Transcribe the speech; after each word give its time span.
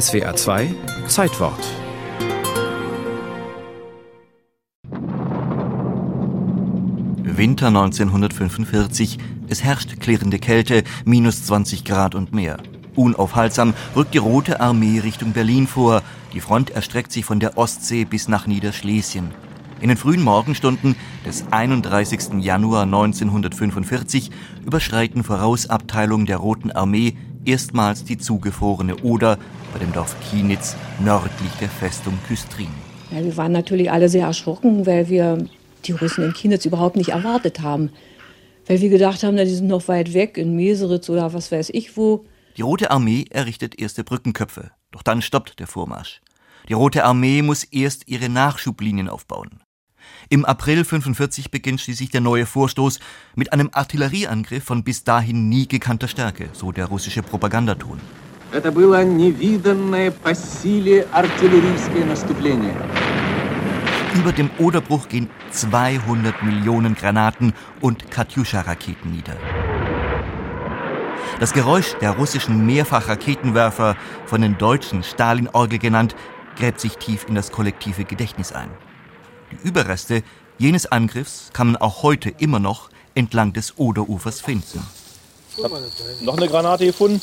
SWA 0.00 0.34
2 0.34 0.74
Zeitwort 1.06 1.60
Winter 7.22 7.68
1945. 7.68 9.18
Es 9.46 9.62
herrscht 9.62 10.00
klirrende 10.00 10.40
Kälte, 10.40 10.82
minus 11.04 11.44
20 11.44 11.84
Grad 11.84 12.16
und 12.16 12.32
mehr. 12.32 12.56
Unaufhaltsam 12.96 13.74
rückt 13.94 14.14
die 14.14 14.18
Rote 14.18 14.58
Armee 14.58 14.98
Richtung 14.98 15.32
Berlin 15.32 15.68
vor. 15.68 16.02
Die 16.32 16.40
Front 16.40 16.70
erstreckt 16.70 17.12
sich 17.12 17.24
von 17.24 17.38
der 17.38 17.56
Ostsee 17.56 18.04
bis 18.04 18.26
nach 18.26 18.48
Niederschlesien. 18.48 19.30
In 19.80 19.90
den 19.90 19.98
frühen 19.98 20.22
Morgenstunden 20.22 20.96
des 21.24 21.44
31. 21.52 22.40
Januar 22.40 22.82
1945 22.82 24.32
überschreiten 24.66 25.22
Vorausabteilungen 25.22 26.26
der 26.26 26.38
Roten 26.38 26.72
Armee 26.72 27.16
erstmals 27.46 28.04
die 28.04 28.18
zugefrorene 28.18 28.96
Oder 28.96 29.38
bei 29.72 29.78
dem 29.78 29.92
Dorf 29.92 30.16
Kienitz 30.28 30.76
nördlich 31.00 31.50
der 31.60 31.68
Festung 31.68 32.18
Küstrin. 32.26 32.68
Ja, 33.10 33.24
wir 33.24 33.36
waren 33.36 33.52
natürlich 33.52 33.90
alle 33.90 34.08
sehr 34.08 34.26
erschrocken, 34.26 34.86
weil 34.86 35.08
wir 35.08 35.46
die 35.84 35.92
Russen 35.92 36.24
in 36.24 36.32
Kienitz 36.32 36.64
überhaupt 36.64 36.96
nicht 36.96 37.10
erwartet 37.10 37.60
haben. 37.60 37.90
Weil 38.66 38.80
wir 38.80 38.88
gedacht 38.88 39.22
haben, 39.22 39.36
die 39.36 39.46
sind 39.46 39.68
noch 39.68 39.88
weit 39.88 40.14
weg, 40.14 40.38
in 40.38 40.56
Meseritz 40.56 41.10
oder 41.10 41.32
was 41.34 41.52
weiß 41.52 41.70
ich 41.70 41.96
wo. 41.96 42.24
Die 42.56 42.62
Rote 42.62 42.90
Armee 42.90 43.26
errichtet 43.30 43.78
erste 43.78 44.04
Brückenköpfe, 44.04 44.70
doch 44.92 45.02
dann 45.02 45.22
stoppt 45.22 45.58
der 45.58 45.66
Vormarsch. 45.66 46.20
Die 46.68 46.72
Rote 46.72 47.04
Armee 47.04 47.42
muss 47.42 47.64
erst 47.64 48.08
ihre 48.08 48.28
Nachschublinien 48.28 49.08
aufbauen. 49.08 49.63
Im 50.31 50.45
April 50.45 50.85
45 50.85 51.49
beginnt 51.49 51.81
schließlich 51.81 52.11
der 52.11 52.21
neue 52.21 52.45
Vorstoß 52.45 52.99
mit 53.35 53.51
einem 53.51 53.71
Artillerieangriff 53.73 54.63
von 54.63 54.83
bis 54.83 55.03
dahin 55.03 55.49
nie 55.49 55.67
gekannter 55.67 56.07
Stärke, 56.07 56.49
so 56.53 56.71
der 56.71 56.85
russische 56.85 57.23
Propagandaton. 57.23 57.99
Это 58.51 58.71
было 58.71 59.03
невиданное 59.03 60.11
по 60.11 60.33
силе 60.35 61.07
артиллерийское 61.11 62.05
наступление. 62.05 62.75
Über 64.15 64.31
dem 64.31 64.51
Oderbruch 64.59 65.07
gehen 65.07 65.29
200 65.51 66.43
Millionen 66.43 66.93
Granaten 66.93 67.53
und 67.81 68.11
Katjuscha-Raketen 68.11 69.11
nieder. 69.11 69.37
Das 71.39 71.53
Geräusch 71.53 71.95
der 72.01 72.11
russischen 72.11 72.67
Mehrfachraketenwerfer, 72.67 73.95
von 74.25 74.41
den 74.41 74.57
Deutschen 74.57 75.03
Stalin-Orgel 75.03 75.79
genannt, 75.79 76.15
gräbt 76.55 76.79
sich 76.79 76.97
tief 76.97 77.25
in 77.27 77.35
das 77.35 77.51
kollektive 77.51 78.03
Gedächtnis 78.03 78.51
ein. 78.51 78.69
Die 79.50 79.68
Überreste 79.68 80.22
jenes 80.58 80.86
Angriffs 80.86 81.50
kann 81.52 81.68
man 81.68 81.76
auch 81.76 82.02
heute 82.02 82.30
immer 82.30 82.58
noch 82.58 82.90
entlang 83.14 83.52
des 83.52 83.78
Oderufers 83.78 84.40
finden. 84.40 84.84
Hab 85.62 85.72
noch 86.22 86.36
eine 86.36 86.48
Granate 86.48 86.86
gefunden? 86.86 87.20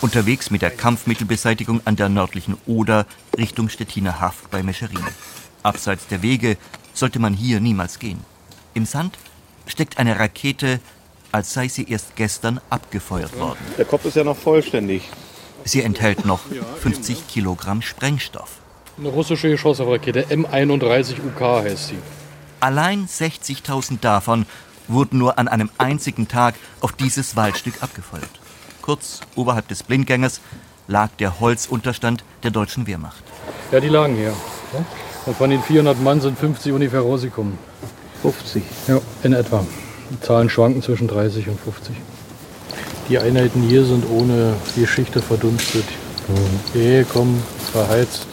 Unterwegs 0.00 0.50
mit 0.50 0.62
der 0.62 0.70
Kampfmittelbeseitigung 0.70 1.80
an 1.84 1.96
der 1.96 2.08
nördlichen 2.08 2.58
Oder 2.66 3.06
Richtung 3.38 3.68
Stettiner 3.68 4.20
Haff 4.20 4.48
bei 4.50 4.62
Mescherin. 4.62 5.04
Abseits 5.62 6.06
der 6.08 6.22
Wege 6.22 6.58
sollte 6.92 7.18
man 7.18 7.32
hier 7.32 7.60
niemals 7.60 7.98
gehen. 7.98 8.20
Im 8.74 8.84
Sand 8.84 9.18
steckt 9.66 9.98
eine 9.98 10.18
Rakete, 10.18 10.80
als 11.32 11.54
sei 11.54 11.68
sie 11.68 11.88
erst 11.88 12.16
gestern 12.16 12.60
abgefeuert 12.68 13.38
worden. 13.38 13.60
Der 13.78 13.84
Kopf 13.84 14.04
ist 14.04 14.16
ja 14.16 14.24
noch 14.24 14.36
vollständig. 14.36 15.08
Sie 15.64 15.82
enthält 15.82 16.24
noch 16.24 16.40
50 16.80 17.28
Kilogramm 17.28 17.82
Sprengstoff. 17.82 18.58
Eine 18.98 19.08
russische 19.08 19.48
Geschossrakete 19.48 20.24
M31 20.24 21.16
UK 21.26 21.64
heißt 21.64 21.88
sie. 21.88 21.98
Allein 22.60 23.06
60.000 23.06 24.00
davon 24.00 24.46
wurden 24.88 25.18
nur 25.18 25.38
an 25.38 25.48
einem 25.48 25.70
einzigen 25.78 26.28
Tag 26.28 26.54
auf 26.80 26.92
dieses 26.92 27.36
Waldstück 27.36 27.82
abgefeuert. 27.82 28.28
Kurz 28.82 29.20
oberhalb 29.36 29.68
des 29.68 29.82
Blindgängers 29.82 30.40
lag 30.88 31.10
der 31.18 31.40
Holzunterstand 31.40 32.24
der 32.42 32.50
deutschen 32.50 32.86
Wehrmacht. 32.86 33.22
Ja, 33.70 33.80
die 33.80 33.88
lagen 33.88 34.16
hier. 34.16 34.34
Und 35.26 35.36
von 35.36 35.50
den 35.50 35.62
400 35.62 36.00
Mann 36.02 36.20
sind 36.20 36.38
50 36.38 36.72
ungefähr 36.72 37.00
rausgekommen. 37.00 37.58
50. 38.22 38.62
Ja, 38.88 39.00
in 39.22 39.32
etwa. 39.32 39.64
Die 40.10 40.20
Zahlen 40.20 40.50
schwanken 40.50 40.82
zwischen 40.82 41.08
30 41.08 41.48
und 41.48 41.60
50. 41.60 41.94
Die 43.10 43.18
Einheiten 43.18 43.62
hier 43.62 43.84
sind 43.84 44.08
ohne 44.08 44.56
Geschichte 44.76 45.20
verdunstet. 45.20 45.84
Hergekommen, 46.72 47.42
verheizt. 47.72 48.28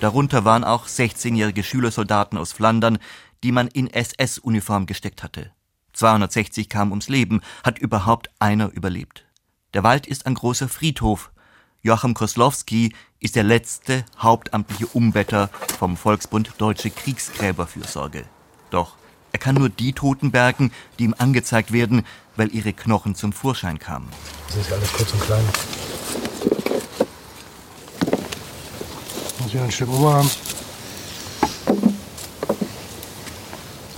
Darunter 0.00 0.46
waren 0.46 0.64
auch 0.64 0.86
16-jährige 0.86 1.62
Schülersoldaten 1.62 2.38
aus 2.38 2.50
Flandern, 2.52 2.96
die 3.44 3.52
man 3.52 3.68
in 3.68 3.92
SS-Uniform 3.92 4.86
gesteckt 4.86 5.22
hatte. 5.22 5.50
260 5.92 6.70
kamen 6.70 6.92
ums 6.92 7.10
Leben, 7.10 7.42
hat 7.62 7.78
überhaupt 7.78 8.30
einer 8.38 8.72
überlebt. 8.72 9.26
Der 9.74 9.82
Wald 9.82 10.06
ist 10.06 10.24
ein 10.24 10.34
großer 10.34 10.70
Friedhof. 10.70 11.30
Joachim 11.82 12.14
Koslowski 12.14 12.94
ist 13.20 13.36
der 13.36 13.44
letzte 13.44 14.06
hauptamtliche 14.18 14.86
Umbetter 14.86 15.50
vom 15.78 15.98
Volksbund 15.98 16.54
Deutsche 16.56 16.88
Kriegsgräberfürsorge. 16.88 18.24
Doch 18.70 18.96
er 19.36 19.38
kann 19.38 19.56
nur 19.56 19.68
die 19.68 19.92
Toten 19.92 20.30
bergen, 20.30 20.72
die 20.98 21.04
ihm 21.04 21.14
angezeigt 21.18 21.70
werden, 21.70 22.06
weil 22.36 22.54
ihre 22.54 22.72
Knochen 22.72 23.14
zum 23.14 23.34
Vorschein 23.34 23.78
kamen. 23.78 24.08
Das 24.48 24.56
ist 24.56 24.70
ja 24.70 24.76
alles 24.76 24.90
kurz 24.94 25.12
und 25.12 25.20
klein. 25.20 25.44
Muss 29.40 29.52
ich 29.52 29.60
ein 29.60 29.70
Stück 29.70 29.90
Oberarm. 29.90 30.30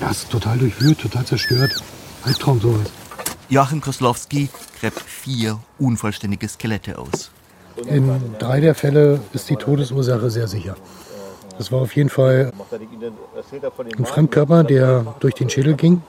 Ja, 0.00 0.10
ist 0.10 0.28
total 0.28 0.59
durchwühlt, 0.59 0.98
total 0.98 1.25
zerstört. 1.25 1.84
Albtraum 2.25 2.60
sowas. 2.60 2.91
Joachim 3.48 3.81
Koslowski 3.81 4.48
gräbt 4.81 5.00
vier 5.00 5.60
unvollständige 5.78 6.48
Skelette 6.48 6.98
aus. 6.98 7.31
In 7.87 8.10
drei 8.41 8.59
der 8.59 8.75
Fälle 8.75 9.21
ist 9.32 9.48
die 9.48 9.56
Todesursache 9.56 10.31
sehr 10.31 10.48
sicher. 10.48 10.75
Das 11.59 11.73
war 11.73 11.81
auf 11.81 11.95
jeden 11.97 12.09
Fall 12.09 12.53
ein 13.99 14.07
Fremdkörper, 14.07 14.65
der 14.65 15.15
durch 15.21 15.35
den 15.35 15.51
Schädel 15.51 15.75
ging. 15.75 16.03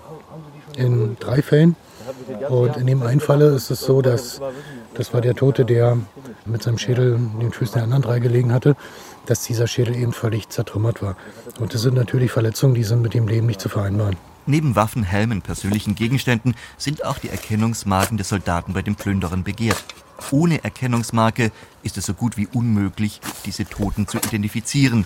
In 0.78 1.18
drei 1.20 1.42
Fällen. 1.42 1.76
Und 2.48 2.78
in 2.78 2.88
dem 2.88 3.04
einen 3.04 3.20
Falle 3.20 3.48
ist 3.48 3.70
es 3.70 3.82
so, 3.82 4.02
dass 4.02 4.40
das 4.94 5.14
war 5.14 5.22
der 5.22 5.36
Tote, 5.36 5.66
der 5.66 5.98
mit 6.46 6.64
seinem 6.64 6.78
Schädel 6.78 7.20
den 7.42 7.52
Füßen 7.52 7.76
der 7.76 7.84
anderen 7.84 8.04
drei 8.04 8.20
gelegen 8.20 8.54
hatte, 8.54 8.76
dass 9.26 9.44
dieser 9.44 9.68
Schädel 9.68 9.96
eben 9.96 10.14
völlig 10.14 10.50
zertrümmert 10.50 11.02
war. 11.02 11.16
Und 11.60 11.74
das 11.74 11.81
sind 11.81 11.96
natürlich 11.96 12.31
Verletzungen, 12.31 12.74
die 12.74 12.84
sind 12.84 13.02
mit 13.02 13.14
dem 13.14 13.28
Leben 13.28 13.48
nicht 13.48 13.62
zu 13.62 13.70
vereinbaren. 13.70 14.16
Neben 14.46 14.76
Waffen, 14.76 15.04
Helmen, 15.04 15.42
persönlichen 15.42 15.96
Gegenständen 15.96 16.56
sind 16.78 17.06
auch 17.06 17.20
die 17.20 17.30
Erkennungsmarken 17.30 18.18
der 18.18 18.26
Soldaten 18.26 18.74
bei 18.74 18.81
den 18.81 18.96
Plünderern 18.96 19.44
begehrt. 19.44 19.84
Ohne 20.31 20.63
Erkennungsmarke 20.63 21.52
ist 21.84 21.97
es 21.97 22.06
so 22.06 22.13
gut 22.13 22.38
wie 22.38 22.47
unmöglich, 22.47 23.19
diese 23.46 23.66
Toten 23.66 24.07
zu 24.07 24.18
identifizieren. 24.18 25.06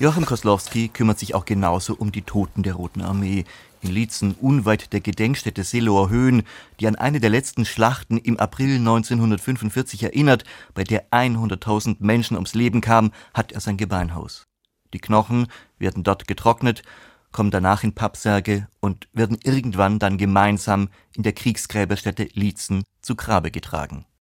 Joachim 0.00 0.26
Koslowski 0.26 0.88
kümmert 0.88 1.18
sich 1.18 1.34
auch 1.34 1.44
genauso 1.44 1.94
um 1.94 2.12
die 2.12 2.22
Toten 2.22 2.62
der 2.62 2.74
Roten 2.74 3.02
Armee. 3.02 3.44
In 3.80 3.90
Lietzen, 3.90 4.34
unweit 4.40 4.92
der 4.92 5.00
Gedenkstätte 5.00 5.62
Seelower 5.62 6.08
Höhen, 6.08 6.42
die 6.80 6.88
an 6.88 6.96
eine 6.96 7.20
der 7.20 7.30
letzten 7.30 7.64
Schlachten 7.64 8.16
im 8.16 8.38
April 8.38 8.76
1945 8.76 10.02
erinnert, 10.02 10.44
bei 10.74 10.84
der 10.84 11.10
100.000 11.10 11.96
Menschen 12.00 12.34
ums 12.34 12.54
Leben 12.54 12.80
kamen, 12.80 13.12
hat 13.34 13.52
er 13.52 13.60
sein 13.60 13.76
Gebeinhaus. 13.76 14.44
Die 14.92 14.98
Knochen 14.98 15.46
werden 15.78 16.02
dort 16.02 16.26
getrocknet, 16.26 16.82
kommen 17.30 17.50
danach 17.50 17.84
in 17.84 17.94
Pappsärge 17.94 18.66
und 18.80 19.08
werden 19.12 19.38
irgendwann 19.42 19.98
dann 19.98 20.18
gemeinsam 20.18 20.88
in 21.14 21.22
der 21.22 21.32
Kriegsgräberstätte 21.32 22.28
Lietzen 22.32 22.84
zu 23.02 23.14
Grabe 23.16 23.50
getragen. 23.50 24.06